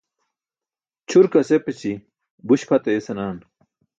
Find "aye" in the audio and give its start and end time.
2.89-3.01